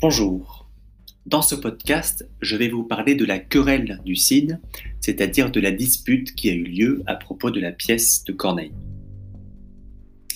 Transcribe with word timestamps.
Bonjour. 0.00 0.66
Dans 1.26 1.42
ce 1.42 1.54
podcast, 1.54 2.26
je 2.40 2.56
vais 2.56 2.68
vous 2.68 2.84
parler 2.84 3.14
de 3.14 3.26
la 3.26 3.38
querelle 3.38 4.00
du 4.02 4.16
Cid, 4.16 4.58
c'est-à-dire 4.98 5.50
de 5.50 5.60
la 5.60 5.72
dispute 5.72 6.34
qui 6.34 6.48
a 6.48 6.54
eu 6.54 6.64
lieu 6.64 7.02
à 7.06 7.16
propos 7.16 7.50
de 7.50 7.60
la 7.60 7.70
pièce 7.70 8.24
de 8.24 8.32
Corneille. 8.32 8.72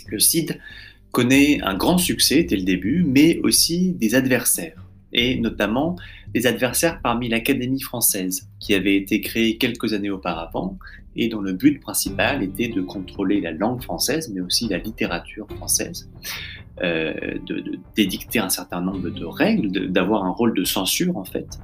Le 0.06 0.18
Cid 0.18 0.60
connaît 1.12 1.62
un 1.62 1.78
grand 1.78 1.96
succès 1.96 2.42
dès 2.42 2.56
le 2.56 2.64
début, 2.64 3.04
mais 3.04 3.38
aussi 3.38 3.92
des 3.92 4.14
adversaires, 4.14 4.83
et 5.14 5.38
notamment 5.38 5.96
des 6.32 6.46
adversaires 6.46 7.00
parmi 7.02 7.28
l'Académie 7.28 7.80
française, 7.80 8.48
qui 8.58 8.74
avait 8.74 8.96
été 8.96 9.20
créée 9.20 9.56
quelques 9.56 9.92
années 9.92 10.10
auparavant 10.10 10.78
et 11.16 11.28
dont 11.28 11.40
le 11.40 11.52
but 11.52 11.80
principal 11.80 12.42
était 12.42 12.68
de 12.68 12.82
contrôler 12.82 13.40
la 13.40 13.52
langue 13.52 13.80
française, 13.80 14.32
mais 14.34 14.40
aussi 14.40 14.68
la 14.68 14.78
littérature 14.78 15.46
française, 15.48 16.10
euh, 16.82 17.14
d'édicter 17.94 18.40
un 18.40 18.48
certain 18.48 18.80
nombre 18.80 19.10
de 19.10 19.24
règles, 19.24 19.92
d'avoir 19.92 20.24
un 20.24 20.30
rôle 20.30 20.54
de 20.54 20.64
censure 20.64 21.16
en 21.16 21.24
fait, 21.24 21.60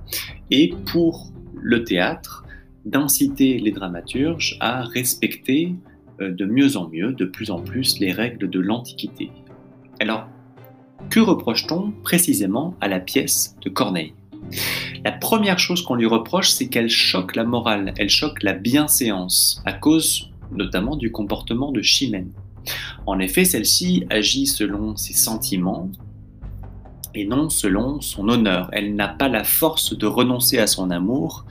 et 0.52 0.72
pour 0.92 1.32
le 1.54 1.82
théâtre, 1.82 2.44
d'inciter 2.84 3.58
les 3.58 3.72
dramaturges 3.72 4.56
à 4.60 4.82
respecter 4.84 5.74
euh, 6.20 6.30
de 6.30 6.44
mieux 6.44 6.76
en 6.76 6.88
mieux, 6.88 7.12
de 7.12 7.24
plus 7.24 7.50
en 7.50 7.60
plus, 7.60 7.98
les 7.98 8.12
règles 8.12 8.48
de 8.48 8.60
l'Antiquité. 8.60 9.30
Alors, 9.98 10.28
que 11.08 11.20
reproche-t-on 11.20 11.92
précisément 12.02 12.74
à 12.80 12.88
la 12.88 13.00
pièce 13.00 13.56
de 13.62 13.70
Corneille? 13.70 14.14
La 15.04 15.12
première 15.12 15.58
chose 15.58 15.82
qu'on 15.82 15.94
lui 15.94 16.06
reproche, 16.06 16.50
c'est 16.50 16.68
qu'elle 16.68 16.88
choque 16.88 17.36
la 17.36 17.44
morale, 17.44 17.94
elle 17.98 18.10
choque 18.10 18.42
la 18.42 18.52
bienséance, 18.52 19.62
à 19.64 19.72
cause 19.72 20.30
notamment 20.52 20.96
du 20.96 21.12
comportement 21.12 21.72
de 21.72 21.82
Chimène. 21.82 22.32
En 23.06 23.18
effet, 23.18 23.44
celle-ci 23.44 24.04
agit 24.10 24.46
selon 24.46 24.96
ses 24.96 25.14
sentiments 25.14 25.88
et 27.14 27.26
non 27.26 27.48
selon 27.48 28.00
son 28.00 28.28
honneur. 28.28 28.68
Elle 28.72 28.94
n'a 28.94 29.08
pas 29.08 29.28
la 29.28 29.44
force 29.44 29.96
de 29.96 30.06
renoncer 30.06 30.58
à 30.58 30.66
son 30.66 30.90
amour 30.90 31.44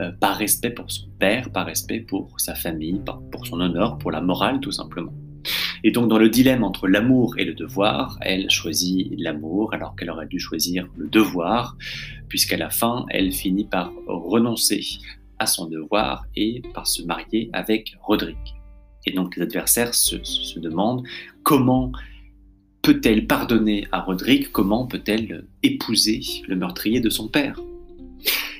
euh, 0.00 0.10
par 0.20 0.36
respect 0.36 0.70
pour 0.70 0.90
son 0.90 1.08
père, 1.18 1.50
par 1.50 1.66
respect 1.66 2.00
pour 2.00 2.38
sa 2.38 2.54
famille, 2.54 3.00
pour 3.30 3.46
son 3.46 3.60
honneur, 3.60 3.98
pour 3.98 4.10
la 4.10 4.20
morale 4.20 4.60
tout 4.60 4.72
simplement. 4.72 5.12
Et 5.84 5.90
donc 5.90 6.08
dans 6.08 6.18
le 6.18 6.28
dilemme 6.28 6.62
entre 6.62 6.86
l'amour 6.86 7.38
et 7.38 7.44
le 7.44 7.54
devoir, 7.54 8.18
elle 8.20 8.48
choisit 8.50 9.12
l'amour 9.18 9.74
alors 9.74 9.96
qu'elle 9.96 10.10
aurait 10.10 10.26
dû 10.26 10.38
choisir 10.38 10.88
le 10.96 11.08
devoir, 11.08 11.76
puisqu'à 12.28 12.56
la 12.56 12.70
fin, 12.70 13.04
elle 13.10 13.32
finit 13.32 13.64
par 13.64 13.92
renoncer 14.06 14.82
à 15.38 15.46
son 15.46 15.66
devoir 15.66 16.24
et 16.36 16.62
par 16.72 16.86
se 16.86 17.02
marier 17.02 17.50
avec 17.52 17.96
Roderick. 18.00 18.54
Et 19.06 19.12
donc 19.12 19.36
les 19.36 19.42
adversaires 19.42 19.94
se, 19.94 20.16
demandent 20.58 21.02
comment 21.42 21.90
peut-elle 22.82 23.26
pardonner 23.26 23.88
à 23.90 24.00
Roderick, 24.00 24.52
comment 24.52 24.86
peut-elle 24.86 25.46
épouser 25.62 26.20
le 26.46 26.56
meurtrier 26.56 27.00
de 27.00 27.10
son 27.10 27.28
père? 27.28 27.58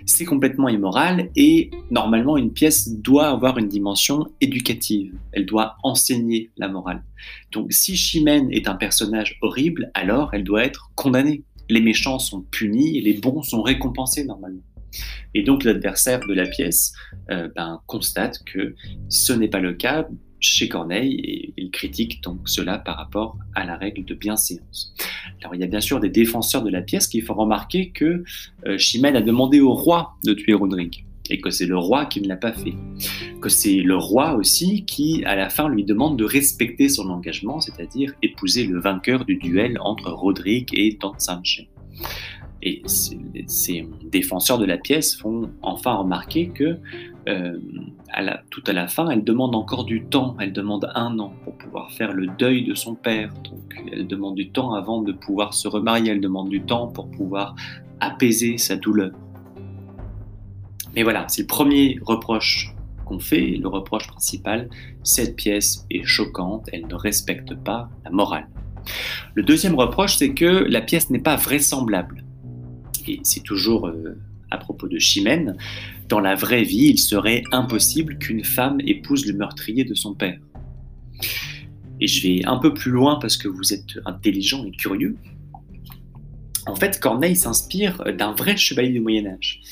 C'est 0.07 0.25
complètement 0.25 0.69
immoral 0.69 1.31
et 1.37 1.71
normalement 1.91 2.37
une 2.37 2.53
pièce 2.53 2.93
doit 2.93 3.29
avoir 3.29 3.59
une 3.59 3.69
dimension 3.69 4.29
éducative, 4.41 5.15
elle 5.33 5.47
doit 5.47 5.77
enseigner 5.83 6.51
la 6.57 6.69
morale. 6.69 7.03
Donc 7.53 7.73
si 7.73 7.97
Chimène 7.97 8.51
est 8.53 8.69
un 8.69 8.75
personnage 8.75 9.39
horrible, 9.43 9.91
alors 9.95 10.35
elle 10.35 10.45
doit 10.45 10.65
être 10.65 10.91
condamnée. 10.95 11.43
Les 11.69 11.81
méchants 11.81 12.19
sont 12.19 12.43
punis 12.43 12.99
et 12.99 13.01
les 13.01 13.15
bons 13.15 13.43
sont 13.43 13.63
récompensés 13.63 14.25
normalement. 14.25 14.63
Et 15.35 15.43
donc 15.43 15.65
l'adversaire 15.65 16.21
de 16.27 16.35
la 16.35 16.47
pièce 16.47 16.93
euh, 17.31 17.49
ben, 17.57 17.81
constate 17.87 18.43
que 18.45 18.75
ce 19.09 19.33
n'est 19.33 19.49
pas 19.49 19.61
le 19.61 19.73
cas 19.73 20.07
chez 20.41 20.69
Corneille 20.69 21.15
et 21.23 21.55
il 21.57 21.71
critique 21.71 22.23
donc 22.23 22.49
cela 22.49 22.79
par 22.79 22.97
rapport 22.97 23.39
à 23.55 23.65
la 23.65 23.77
règle 23.77 24.05
de 24.05 24.15
bienséance. 24.15 24.95
Alors 25.41 25.55
il 25.55 25.61
y 25.61 25.65
a 25.65 25.67
bien 25.67 25.81
sûr 25.81 26.01
des 26.01 26.09
défenseurs 26.09 26.63
de 26.63 26.71
la 26.71 26.83
pièce 26.83 27.07
qui 27.07 27.21
font 27.21 27.35
remarquer 27.35 27.91
que 27.91 28.25
euh, 28.67 28.79
Chimène 28.79 29.17
a 29.17 29.23
demandé 29.23 29.61
au 29.61 29.75
roi 29.75 30.15
de 30.25 30.35
tuer 30.35 30.55
Rodrigue 30.55 31.05
et 31.31 31.41
que 31.41 31.51
c'est 31.51 31.67
le 31.67 31.79
roi 31.79 32.07
qui 32.07 32.21
ne 32.21 32.29
l'a 32.29 32.37
pas 32.37 32.53
fait. 32.53 32.75
Que 33.41 33.49
c'est 33.49 33.77
le 33.77 33.97
roi 33.97 34.35
aussi 34.35 34.85
qui, 34.85 35.25
à 35.25 35.35
la 35.35 35.49
fin, 35.49 35.69
lui 35.69 35.85
demande 35.85 36.19
de 36.19 36.25
respecter 36.25 36.89
son 36.89 37.09
engagement, 37.11 37.61
c'est-à-dire 37.61 38.13
épouser 38.23 38.65
le 38.67 38.81
vainqueur 38.81 39.25
du 39.25 39.37
duel 39.37 39.79
entre 39.81 40.11
Rodrigue 40.11 40.69
et 40.75 40.99
Don. 41.01 41.13
Et 42.65 42.83
ces 43.47 43.89
défenseurs 44.05 44.59
de 44.59 44.65
la 44.65 44.79
pièce 44.79 45.17
font 45.17 45.51
enfin 45.63 45.95
remarquer 45.95 46.49
que 46.49 46.79
euh, 47.29 47.59
tout 48.51 48.63
à 48.67 48.73
la 48.73 48.89
fin, 48.89 49.09
elle 49.11 49.25
demande 49.25 49.55
encore 49.55 49.85
du 49.85 50.05
temps, 50.05 50.37
elle 50.41 50.53
demande 50.53 50.91
un 50.95 51.19
an 51.19 51.33
pour 51.45 51.57
pouvoir 51.57 51.91
faire 51.93 52.13
le 52.13 52.27
deuil 52.27 52.65
de 52.65 52.75
son 52.75 52.95
père. 52.95 53.33
Donc 53.45 53.83
elle 53.91 54.07
demande 54.07 54.35
du 54.35 54.51
temps 54.51 54.75
avant 54.75 55.03
de 55.03 55.13
pouvoir 55.13 55.55
se 55.55 55.69
remarier, 55.69 56.13
elle 56.13 56.21
demande 56.21 56.49
du 56.49 56.63
temps 56.63 56.89
pour 56.89 57.11
pouvoir 57.11 57.55
apaiser 58.01 58.59
sa 58.59 58.77
douleur. 58.77 59.13
Mais 60.95 61.03
voilà, 61.03 61.27
c'est 61.29 61.43
le 61.43 61.47
premier 61.47 61.99
reproche 62.03 62.75
qu'on 63.07 63.19
fait, 63.19 63.57
le 63.57 63.69
reproche 63.69 64.07
principal, 64.07 64.69
cette 65.03 65.37
pièce 65.37 65.87
est 65.91 66.05
choquante, 66.05 66.69
elle 66.73 66.87
ne 66.87 66.95
respecte 66.95 67.55
pas 67.55 67.89
la 68.05 68.11
morale. 68.11 68.49
Le 69.35 69.43
deuxième 69.43 69.75
reproche, 69.75 70.17
c'est 70.17 70.35
que 70.35 70.67
la 70.69 70.81
pièce 70.81 71.09
n'est 71.09 71.21
pas 71.21 71.37
vraisemblable 71.37 72.25
et 73.09 73.21
c'est 73.23 73.43
toujours 73.43 73.87
euh, 73.87 74.19
à 74.51 74.59
propos 74.59 74.89
de 74.89 74.99
Chimène, 74.99 75.57
dans 76.13 76.21
la 76.21 76.35
vraie 76.35 76.63
vie, 76.63 76.89
il 76.89 77.01
serait 77.01 77.43
impossible 77.53 78.19
qu'une 78.19 78.45
femme 78.45 78.83
épouse 78.87 79.25
le 79.25 79.33
meurtrier 79.33 79.85
de 79.85 79.95
son 79.95 80.15
père. 80.15 80.39
Et 82.03 82.07
je 82.07 82.29
vais 82.29 82.45
un 82.45 82.59
peu 82.59 82.75
plus 82.75 82.91
loin 82.91 83.19
parce 83.19 83.39
que 83.39 83.49
vous 83.49 83.73
êtes 83.73 83.99
intelligent 84.05 84.63
et 84.67 84.73
curieux. 84.73 85.17
En 86.67 86.77
fait, 86.77 87.01
Corneille 87.01 87.35
s'inspire 87.35 88.05
d'un 88.19 88.33
vrai 88.33 88.59
chevalier 88.59 88.91
du 88.91 89.01
Moyen 89.01 89.27
Âge, 89.27 89.63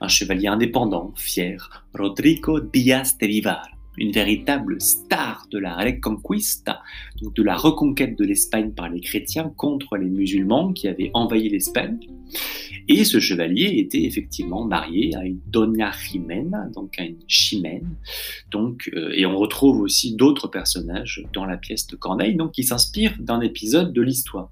un 0.00 0.08
chevalier 0.08 0.46
indépendant, 0.46 1.12
fier, 1.16 1.84
Rodrigo 1.92 2.60
Díaz 2.60 3.18
de 3.20 3.26
Vivar 3.26 3.68
une 3.96 4.12
véritable 4.12 4.80
star 4.80 5.46
de 5.50 5.58
la 5.58 5.74
Reconquista, 5.74 6.82
donc 7.20 7.34
de 7.34 7.42
la 7.42 7.56
reconquête 7.56 8.18
de 8.18 8.24
l'Espagne 8.24 8.72
par 8.72 8.88
les 8.88 9.00
chrétiens 9.00 9.52
contre 9.56 9.96
les 9.96 10.08
musulmans 10.08 10.72
qui 10.72 10.88
avaient 10.88 11.10
envahi 11.14 11.48
l'Espagne. 11.48 11.98
Et 12.88 13.04
ce 13.04 13.20
chevalier 13.20 13.74
était 13.78 14.04
effectivement 14.04 14.64
marié 14.64 15.14
à 15.16 15.24
une 15.24 15.40
Doña 15.46 15.90
Jimena, 15.92 16.68
donc 16.74 16.98
à 16.98 17.04
une 17.04 17.18
Chimène. 17.26 17.96
Donc, 18.50 18.90
euh, 18.94 19.12
et 19.14 19.26
on 19.26 19.36
retrouve 19.36 19.80
aussi 19.80 20.14
d'autres 20.14 20.48
personnages 20.48 21.24
dans 21.32 21.44
la 21.44 21.56
pièce 21.56 21.86
de 21.86 21.96
Corneille, 21.96 22.36
donc 22.36 22.52
qui 22.52 22.64
s'inspirent 22.64 23.16
d'un 23.18 23.40
épisode 23.40 23.92
de 23.92 24.02
l'histoire. 24.02 24.50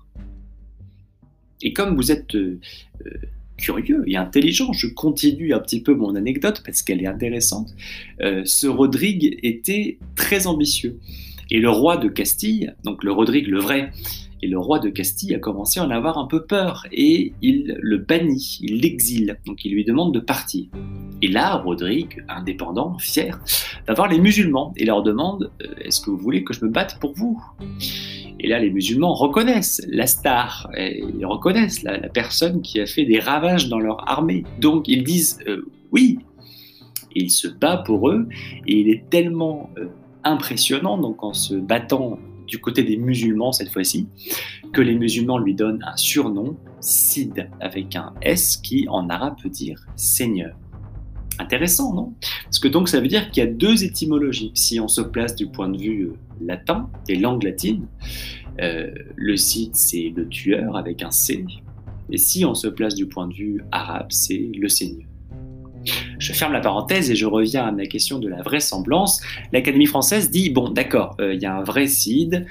Et 1.63 1.73
comme 1.73 1.97
vous 1.97 2.13
êtes 2.13 2.35
euh, 2.35 2.61
euh, 3.07 3.11
curieux 3.59 4.03
et 4.07 4.17
intelligent. 4.17 4.73
Je 4.73 4.87
continue 4.87 5.53
un 5.53 5.59
petit 5.59 5.83
peu 5.83 5.95
mon 5.95 6.15
anecdote 6.15 6.63
parce 6.65 6.83
qu'elle 6.83 7.03
est 7.03 7.07
intéressante. 7.07 7.75
Euh, 8.23 8.43
ce 8.45 8.67
Rodrigue 8.67 9.39
était 9.43 9.99
très 10.17 10.47
ambitieux. 10.47 10.99
Et 11.51 11.61
le 11.61 11.71
roi 11.71 11.97
de 11.97 12.09
Castille, 12.09 12.75
donc 12.85 13.05
le 13.05 13.13
Rodrigue 13.13 13.49
le 13.49 13.59
vrai, 13.59 13.91
et 14.43 14.47
le 14.47 14.59
roi 14.59 14.79
de 14.79 14.89
Castille 14.89 15.35
a 15.35 15.39
commencé 15.39 15.81
à 15.81 15.85
en 15.85 15.91
avoir 15.91 16.19
un 16.19 16.27
peu 16.27 16.45
peur 16.45 16.87
et 16.93 17.33
il 17.43 17.77
le 17.81 17.99
bannit, 17.99 18.59
il 18.63 18.81
l'exile, 18.81 19.39
donc 19.47 19.65
il 19.65 19.73
lui 19.73 19.85
demande 19.85 20.15
de 20.15 20.21
partir. 20.21 20.67
Et 21.23 21.29
là, 21.29 21.57
Rodrigue, 21.57 22.25
indépendant, 22.29 22.97
fier, 22.99 23.41
va 23.89 23.95
voir 23.95 24.09
les 24.09 24.21
musulmans 24.21 24.73
et 24.77 24.85
leur 24.85 25.03
demande 25.03 25.51
euh, 25.63 25.75
Est-ce 25.81 26.01
que 26.01 26.11
vous 26.11 26.19
voulez 26.19 26.45
que 26.45 26.55
je 26.55 26.65
me 26.65 26.71
batte 26.71 26.99
pour 27.01 27.15
vous? 27.15 27.43
Et 28.41 28.47
là, 28.47 28.59
les 28.59 28.71
musulmans 28.71 29.15
reconnaissent 29.15 29.85
la 29.89 30.07
star, 30.07 30.71
ils 30.77 31.27
reconnaissent 31.27 31.83
la, 31.83 31.99
personne 32.09 32.63
qui 32.63 32.81
a 32.81 32.87
fait 32.87 33.05
des 33.05 33.19
ravages 33.19 33.69
dans 33.69 33.81
leur 33.81 34.09
armée. 34.09 34.45
Donc 34.61 34.89
ils 34.89 35.05
disent 35.05 35.39
euh, 35.47 35.67
oui. 35.93 36.19
il 37.15 37.31
se 37.31 37.49
bat 37.49 37.79
pour 37.79 38.11
eux, 38.11 38.29
et 38.67 38.81
il 38.81 38.89
est 38.89 39.09
tellement 39.11 39.71
euh, 39.79 39.87
impressionnant, 40.25 40.99
donc 40.99 41.23
en 41.23 41.33
se 41.33 41.55
battant 41.55 42.19
du 42.47 42.59
côté 42.59 42.83
des 42.83 42.97
musulmans 42.97 43.53
cette 43.53 43.71
fois-ci, 43.71 44.09
que 44.73 44.81
les 44.81 44.95
musulmans 44.95 45.39
lui 45.39 45.55
donnent 45.55 45.85
un 45.87 45.97
surnom, 45.97 46.57
Sid, 46.81 47.51
avec 47.61 47.97
un 47.97 48.15
S 48.23 48.57
qui 48.57 48.87
en 48.89 49.09
arabe 49.09 49.37
veut 49.43 49.51
dire 49.51 49.85
Seigneur. 49.97 50.57
Intéressant, 51.39 51.95
non? 51.95 52.15
Parce 52.45 52.59
que 52.59 52.69
donc 52.69 52.89
ça 52.89 53.01
veut 53.01 53.07
dire 53.07 53.31
qu'il 53.31 53.45
y 53.45 53.47
a 53.47 53.51
deux 53.51 53.85
étymologies. 53.85 54.51
Si 54.55 54.81
on 54.81 54.89
se 54.89 55.01
place 55.01 55.37
du 55.37 55.47
point 55.47 55.69
de 55.69 55.79
vue 55.79 56.07
euh, 56.07 56.17
latin, 56.41 56.91
des 57.07 57.15
langues 57.15 57.45
latines, 57.45 57.87
euh, 58.61 58.91
le 59.15 59.37
Cid 59.37 59.77
c'est 59.77 60.13
le 60.15 60.29
tueur 60.29 60.77
avec 60.77 61.03
un 61.03 61.13
C. 61.13 61.45
Et 62.11 62.19
si 62.19 62.45
on 62.45 62.55
se 62.55 62.67
place 62.67 62.95
du 62.95 63.07
point 63.07 63.29
de 63.29 63.35
vue 63.35 63.63
arabe, 63.71 64.07
c'est 64.11 64.51
le 64.53 64.69
Seigneur. 64.69 65.07
Je 66.19 66.33
ferme 66.33 66.53
la 66.53 66.61
parenthèse 66.61 67.09
et 67.11 67.15
je 67.15 67.25
reviens 67.25 67.65
à 67.65 67.71
ma 67.71 67.87
question 67.87 68.19
de 68.19 68.29
la 68.29 68.43
vraisemblance. 68.43 69.21
L'Académie 69.53 69.87
française 69.87 70.31
dit 70.31 70.51
bon, 70.51 70.71
d'accord, 70.71 71.15
euh, 71.21 71.35
il 71.35 71.41
y 71.41 71.47
a 71.47 71.57
un 71.57 71.63
vrai 71.63 71.87
Cid 71.87 72.47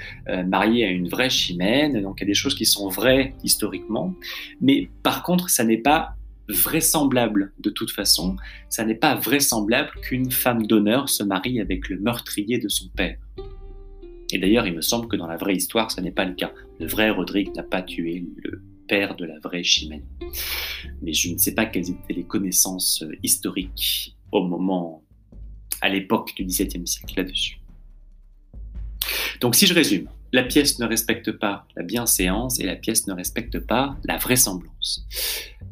marié 0.46 0.86
à 0.86 0.90
une 0.90 1.08
vraie 1.08 1.28
Chimène, 1.28 2.00
donc 2.00 2.16
il 2.18 2.22
y 2.22 2.24
a 2.24 2.26
des 2.26 2.34
choses 2.34 2.54
qui 2.54 2.64
sont 2.64 2.88
vraies 2.88 3.34
historiquement, 3.44 4.14
mais 4.62 4.88
par 5.02 5.22
contre, 5.22 5.50
ça 5.50 5.62
n'est 5.62 5.76
pas 5.76 6.14
vraisemblable 6.48 7.52
de 7.58 7.70
toute 7.70 7.90
façon. 7.90 8.36
Ça 8.68 8.84
n'est 8.84 8.94
pas 8.94 9.14
vraisemblable 9.14 9.90
qu'une 10.02 10.30
femme 10.30 10.66
d'honneur 10.66 11.08
se 11.08 11.22
marie 11.22 11.60
avec 11.60 11.88
le 11.88 11.98
meurtrier 11.98 12.58
de 12.58 12.68
son 12.68 12.88
père. 12.88 13.18
Et 14.32 14.38
d'ailleurs, 14.38 14.66
il 14.66 14.74
me 14.74 14.82
semble 14.82 15.08
que 15.08 15.16
dans 15.16 15.26
la 15.26 15.36
vraie 15.36 15.56
histoire, 15.56 15.90
ce 15.90 16.00
n'est 16.00 16.10
pas 16.10 16.24
le 16.24 16.34
cas. 16.34 16.52
Le 16.80 16.86
vrai 16.86 17.10
Rodrigue 17.10 17.54
n'a 17.56 17.62
pas 17.62 17.82
tué 17.82 18.26
le 18.36 18.62
père 18.86 19.16
de 19.16 19.24
la 19.24 19.38
vraie 19.38 19.62
Chimène. 19.62 20.04
Mais 21.02 21.12
je 21.12 21.32
ne 21.32 21.38
sais 21.38 21.54
pas 21.54 21.66
quelles 21.66 21.90
étaient 21.90 22.14
les 22.14 22.24
connaissances 22.24 23.02
euh, 23.02 23.12
historiques 23.22 24.16
au 24.32 24.46
moment, 24.46 25.02
à 25.80 25.88
l'époque 25.88 26.34
du 26.36 26.44
XVIIe 26.44 26.86
siècle 26.86 27.14
là-dessus. 27.16 27.60
Donc 29.40 29.54
si 29.54 29.66
je 29.66 29.74
résume, 29.74 30.08
la 30.32 30.42
pièce 30.42 30.78
ne 30.78 30.86
respecte 30.86 31.32
pas 31.32 31.66
la 31.76 31.82
bienséance 31.82 32.60
et 32.60 32.64
la 32.64 32.76
pièce 32.76 33.06
ne 33.06 33.14
respecte 33.14 33.58
pas 33.60 33.96
la 34.04 34.18
vraisemblance. 34.18 35.06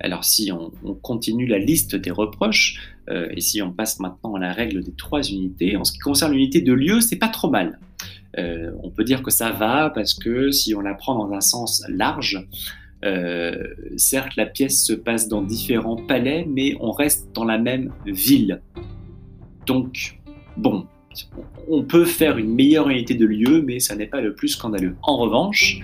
Alors 0.01 0.25
si 0.25 0.51
on, 0.53 0.71
continue 1.03 1.47
la 1.47 1.59
liste 1.59 1.97
des 1.97 2.11
reproches, 2.11 2.95
euh, 3.09 3.29
et 3.31 3.41
si 3.41 3.63
on 3.63 3.73
passe 3.73 4.01
maintenant 4.01 4.35
à 4.35 4.41
la 4.41 4.53
règle 4.53 4.83
des 4.83 4.93
trois 4.93 5.23
unités, 5.23 5.77
en 5.77 5.85
ce 5.85 5.93
qui 5.93 5.99
concerne 5.99 6.33
l'unité 6.33 6.61
de 6.61 6.73
lieu, 6.73 7.01
c'est 7.01 7.17
pas 7.17 7.29
trop 7.29 7.51
mal. 7.51 7.79
Euh, 8.39 8.71
on 8.83 8.91
peut 8.91 9.05
dire 9.05 9.23
que 9.23 9.31
ça 9.31 9.53
va 9.53 9.91
parce 9.91 10.15
que 10.15 10.51
si 10.51 10.75
on 10.75 10.81
la 10.81 10.95
prend 10.95 11.15
dans 11.15 11.33
un 11.35 11.41
sens 11.41 11.83
large, 11.89 12.47
euh, 13.05 13.75
certes 13.97 14.37
la 14.37 14.47
pièce 14.47 14.85
se 14.85 14.93
passe 14.93 15.29
dans 15.29 15.43
différents 15.43 15.97
palais, 15.97 16.47
mais 16.49 16.77
on 16.81 16.93
reste 16.93 17.29
dans 17.35 17.45
la 17.45 17.59
même 17.59 17.93
ville. 18.07 18.61
Donc, 19.67 20.19
bon, 20.57 20.87
on 21.69 21.83
peut 21.83 22.05
faire 22.05 22.39
une 22.39 22.55
meilleure 22.55 22.89
unité 22.89 23.15
de 23.15 23.27
lieu, 23.27 23.63
mais 23.63 23.81
ça 23.81 23.97
n'est 23.97 24.07
pas 24.07 24.21
le 24.21 24.35
plus 24.35 24.49
scandaleux. 24.49 24.97
En 25.03 25.17
revanche, 25.17 25.81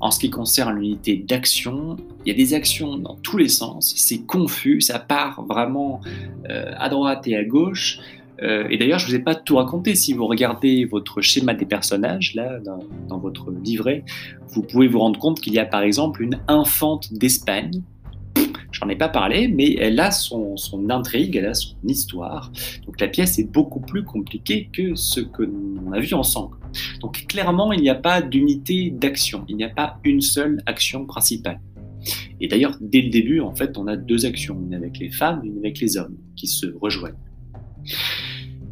en 0.00 0.10
ce 0.10 0.18
qui 0.18 0.30
concerne 0.30 0.76
l'unité 0.76 1.16
d'action, 1.16 1.96
il 2.24 2.28
y 2.28 2.34
a 2.34 2.36
des 2.36 2.54
actions 2.54 2.98
dans 2.98 3.16
tous 3.16 3.38
les 3.38 3.48
sens, 3.48 3.94
c'est 3.96 4.26
confus, 4.26 4.80
ça 4.80 4.98
part 4.98 5.44
vraiment 5.44 6.00
euh, 6.50 6.72
à 6.76 6.88
droite 6.88 7.26
et 7.26 7.36
à 7.36 7.44
gauche. 7.44 7.98
Euh, 8.42 8.66
et 8.68 8.76
d'ailleurs, 8.76 8.98
je 8.98 9.06
ne 9.06 9.10
vous 9.10 9.16
ai 9.16 9.20
pas 9.20 9.34
tout 9.34 9.56
raconté. 9.56 9.94
Si 9.94 10.12
vous 10.12 10.26
regardez 10.26 10.84
votre 10.84 11.20
schéma 11.20 11.54
des 11.54 11.66
personnages, 11.66 12.34
là, 12.34 12.58
dans 13.08 13.18
votre 13.18 13.50
livret, 13.50 14.04
vous 14.48 14.62
pouvez 14.62 14.88
vous 14.88 14.98
rendre 14.98 15.18
compte 15.18 15.40
qu'il 15.40 15.54
y 15.54 15.58
a 15.58 15.64
par 15.64 15.82
exemple 15.82 16.22
une 16.22 16.40
infante 16.48 17.12
d'Espagne 17.14 17.82
J'en 18.74 18.88
ai 18.88 18.96
pas 18.96 19.08
parlé, 19.08 19.46
mais 19.46 19.74
elle 19.74 20.00
a 20.00 20.10
son, 20.10 20.56
intrigue, 20.90 21.36
elle 21.36 21.46
a 21.46 21.54
son 21.54 21.76
histoire. 21.86 22.50
Donc 22.86 23.00
la 23.00 23.06
pièce 23.06 23.38
est 23.38 23.48
beaucoup 23.50 23.78
plus 23.78 24.02
compliquée 24.02 24.68
que 24.72 24.96
ce 24.96 25.20
que 25.20 25.42
l'on 25.42 25.92
a 25.92 26.00
vu 26.00 26.12
ensemble. 26.14 26.56
Donc 27.00 27.24
clairement, 27.28 27.72
il 27.72 27.80
n'y 27.82 27.88
a 27.88 27.94
pas 27.94 28.20
d'unité 28.20 28.90
d'action, 28.90 29.44
il 29.48 29.56
n'y 29.56 29.64
a 29.64 29.68
pas 29.68 30.00
une 30.02 30.20
seule 30.20 30.60
action 30.66 31.06
principale. 31.06 31.60
Et 32.40 32.48
d'ailleurs, 32.48 32.76
dès 32.80 33.00
le 33.00 33.10
début, 33.10 33.38
en 33.38 33.54
fait, 33.54 33.78
on 33.78 33.86
a 33.86 33.96
deux 33.96 34.26
actions, 34.26 34.60
une 34.66 34.74
avec 34.74 34.98
les 34.98 35.10
femmes, 35.10 35.42
une 35.44 35.58
avec 35.58 35.78
les 35.78 35.96
hommes, 35.96 36.16
qui 36.34 36.48
se 36.48 36.66
rejoignent. 36.80 37.14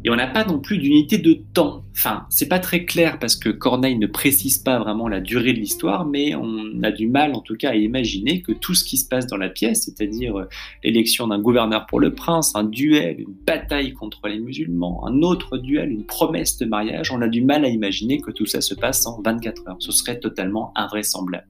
Et 0.05 0.09
on 0.09 0.15
n'a 0.15 0.27
pas 0.27 0.43
non 0.43 0.59
plus 0.59 0.79
d'unité 0.79 1.17
de 1.17 1.33
temps. 1.53 1.85
Enfin, 1.95 2.25
c'est 2.29 2.49
pas 2.49 2.59
très 2.59 2.83
clair 2.83 3.19
parce 3.19 3.37
que 3.37 3.49
Corneille 3.49 3.97
ne 3.97 4.07
précise 4.07 4.57
pas 4.57 4.77
vraiment 4.77 5.07
la 5.07 5.21
durée 5.21 5.53
de 5.53 5.59
l'histoire, 5.59 6.05
mais 6.05 6.35
on 6.35 6.83
a 6.83 6.91
du 6.91 7.07
mal 7.07 7.33
en 7.33 7.39
tout 7.39 7.55
cas 7.55 7.69
à 7.69 7.75
imaginer 7.75 8.41
que 8.41 8.51
tout 8.51 8.73
ce 8.73 8.83
qui 8.83 8.97
se 8.97 9.07
passe 9.07 9.27
dans 9.27 9.37
la 9.37 9.49
pièce, 9.49 9.83
c'est-à-dire 9.83 10.37
euh, 10.37 10.49
l'élection 10.83 11.27
d'un 11.27 11.39
gouverneur 11.39 11.85
pour 11.85 12.01
le 12.01 12.13
prince, 12.13 12.53
un 12.55 12.65
duel, 12.65 13.21
une 13.21 13.35
bataille 13.45 13.93
contre 13.93 14.27
les 14.27 14.39
musulmans, 14.39 15.07
un 15.07 15.21
autre 15.21 15.57
duel, 15.57 15.91
une 15.91 16.05
promesse 16.05 16.57
de 16.57 16.65
mariage, 16.65 17.11
on 17.11 17.21
a 17.21 17.29
du 17.29 17.41
mal 17.41 17.63
à 17.63 17.69
imaginer 17.69 18.19
que 18.19 18.31
tout 18.31 18.45
ça 18.45 18.59
se 18.59 18.73
passe 18.73 19.05
en 19.05 19.21
24 19.21 19.69
heures. 19.69 19.77
Ce 19.79 19.93
serait 19.93 20.19
totalement 20.19 20.73
invraisemblable. 20.75 21.47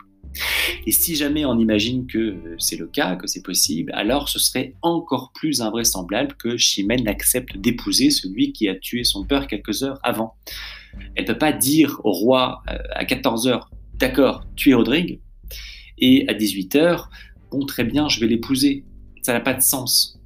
Et 0.85 0.91
si 0.91 1.15
jamais 1.15 1.45
on 1.45 1.57
imagine 1.57 2.07
que 2.07 2.55
c'est 2.57 2.75
le 2.75 2.87
cas, 2.87 3.15
que 3.15 3.27
c'est 3.27 3.43
possible, 3.43 3.91
alors 3.95 4.29
ce 4.29 4.39
serait 4.39 4.73
encore 4.81 5.31
plus 5.33 5.61
invraisemblable 5.61 6.35
que 6.35 6.57
Chimène 6.57 7.07
accepte 7.07 7.57
d'épouser 7.57 8.09
celui 8.09 8.51
qui 8.51 8.67
a 8.67 8.75
tué 8.75 9.03
son 9.03 9.23
père 9.23 9.47
quelques 9.47 9.83
heures 9.83 9.99
avant. 10.03 10.35
Elle 11.15 11.23
ne 11.23 11.27
peut 11.27 11.37
pas 11.37 11.51
dire 11.51 12.01
au 12.03 12.11
roi 12.11 12.61
euh, 12.69 12.77
à 12.91 13.05
14 13.05 13.47
heures, 13.47 13.69
d'accord, 13.95 14.45
tuez 14.55 14.73
Rodrigue, 14.73 15.19
et 15.97 16.27
à 16.27 16.33
18 16.33 16.75
heures, 16.75 17.09
bon, 17.51 17.65
très 17.65 17.83
bien, 17.83 18.09
je 18.09 18.19
vais 18.19 18.27
l'épouser. 18.27 18.83
Ça 19.21 19.33
n'a 19.33 19.39
pas 19.39 19.53
de 19.53 19.61
sens. 19.61 20.19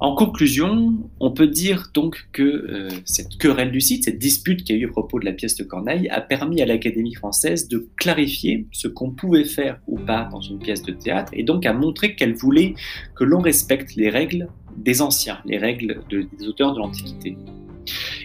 En 0.00 0.14
conclusion, 0.14 0.94
on 1.18 1.32
peut 1.32 1.48
dire 1.48 1.90
donc 1.92 2.28
que 2.32 2.42
euh, 2.42 2.88
cette 3.04 3.36
querelle 3.36 3.72
du 3.72 3.80
site, 3.80 4.04
cette 4.04 4.20
dispute 4.20 4.62
qui 4.62 4.72
a 4.72 4.76
eu 4.76 4.86
à 4.86 4.88
propos 4.88 5.18
de 5.18 5.24
la 5.24 5.32
pièce 5.32 5.56
de 5.56 5.64
Corneille, 5.64 6.08
a 6.10 6.20
permis 6.20 6.62
à 6.62 6.66
l'Académie 6.66 7.14
française 7.14 7.66
de 7.66 7.88
clarifier 7.96 8.68
ce 8.70 8.86
qu'on 8.86 9.10
pouvait 9.10 9.44
faire 9.44 9.80
ou 9.88 9.98
pas 9.98 10.28
dans 10.30 10.40
une 10.40 10.60
pièce 10.60 10.82
de 10.82 10.92
théâtre, 10.92 11.32
et 11.34 11.42
donc 11.42 11.66
à 11.66 11.72
montrer 11.72 12.14
qu'elle 12.14 12.34
voulait 12.34 12.74
que 13.16 13.24
l'on 13.24 13.40
respecte 13.40 13.96
les 13.96 14.08
règles 14.08 14.48
des 14.76 15.02
anciens, 15.02 15.40
les 15.44 15.58
règles 15.58 16.00
des 16.08 16.46
auteurs 16.46 16.74
de 16.74 16.78
l'Antiquité. 16.78 17.36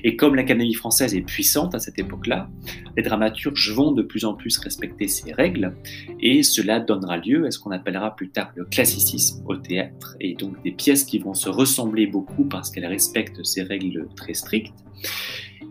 Et 0.04 0.16
comme 0.16 0.36
l'Académie 0.36 0.74
française 0.74 1.16
est 1.16 1.22
puissante 1.22 1.76
à 1.76 1.80
cette 1.80 2.00
époque-là, 2.00 2.50
les 2.98 3.04
dramaturges 3.04 3.72
vont 3.74 3.92
de 3.92 4.02
plus 4.02 4.26
en 4.26 4.34
plus 4.34 4.58
respecter 4.58 5.08
ces 5.08 5.34
règles, 5.34 5.76
et 6.20 6.44
cela 6.44 6.80
donnera 6.80 7.18
lieu 7.18 7.46
à 7.46 7.52
ce 7.52 7.60
qu'on 7.60 7.72
appellera 7.72 8.16
plus 8.16 8.30
tard 8.30 8.52
le 8.56 8.66
classicisme 8.66 9.44
au 9.48 9.56
théâtre, 9.56 10.16
et 10.20 10.36
donc 10.36 10.62
des 10.64 10.72
pièces 10.72 11.04
qui 11.04 11.20
vont 11.20 11.34
se 11.34 11.50
ressembler 11.50 12.08
beaucoup 12.08 12.46
parce 12.46 12.70
qu'elles 12.70 12.86
respectent 12.86 13.44
ces 13.44 13.64
règles 13.64 14.08
très 14.16 14.34
strictes. 14.34 14.84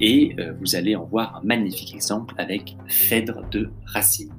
Et 0.00 0.34
euh, 0.38 0.52
vous 0.60 0.74
allez 0.74 0.96
en 0.96 1.04
voir 1.04 1.36
un 1.36 1.46
magnifique 1.46 1.94
exemple 1.94 2.34
avec 2.38 2.76
Phèdre 2.88 3.48
de 3.50 3.70
Racine. 3.86 4.32